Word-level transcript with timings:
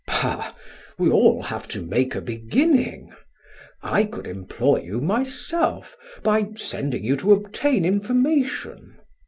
"Bah, 0.07 0.55
we 0.97 1.11
all 1.11 1.43
have 1.43 1.67
to 1.67 1.79
make 1.83 2.15
a 2.15 2.21
beginning. 2.21 3.13
I 3.83 4.05
could 4.05 4.25
employ 4.25 4.77
you 4.79 4.99
myself 4.99 5.95
by 6.23 6.53
sending 6.55 7.03
you 7.03 7.15
to 7.17 7.33
obtain 7.33 7.85
information. 7.85 8.97